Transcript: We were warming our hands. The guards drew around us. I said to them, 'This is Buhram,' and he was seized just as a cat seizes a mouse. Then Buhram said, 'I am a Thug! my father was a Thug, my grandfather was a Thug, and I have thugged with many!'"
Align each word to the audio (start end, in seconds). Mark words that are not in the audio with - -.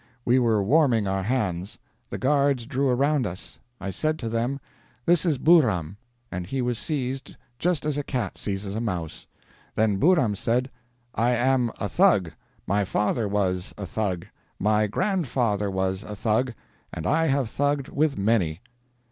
We 0.25 0.39
were 0.39 0.63
warming 0.63 1.05
our 1.05 1.21
hands. 1.21 1.77
The 2.09 2.17
guards 2.17 2.65
drew 2.65 2.89
around 2.89 3.27
us. 3.27 3.59
I 3.79 3.91
said 3.91 4.17
to 4.17 4.29
them, 4.29 4.59
'This 5.05 5.27
is 5.27 5.37
Buhram,' 5.37 5.97
and 6.31 6.47
he 6.47 6.59
was 6.59 6.79
seized 6.79 7.37
just 7.59 7.85
as 7.85 7.99
a 7.99 8.03
cat 8.03 8.35
seizes 8.39 8.73
a 8.73 8.81
mouse. 8.81 9.27
Then 9.75 9.99
Buhram 9.99 10.35
said, 10.35 10.71
'I 11.13 11.31
am 11.35 11.71
a 11.79 11.87
Thug! 11.87 12.31
my 12.65 12.83
father 12.83 13.27
was 13.27 13.75
a 13.77 13.85
Thug, 13.85 14.25
my 14.57 14.87
grandfather 14.87 15.69
was 15.69 16.01
a 16.01 16.15
Thug, 16.15 16.55
and 16.91 17.05
I 17.05 17.27
have 17.27 17.45
thugged 17.45 17.89
with 17.89 18.17
many!'" 18.17 18.59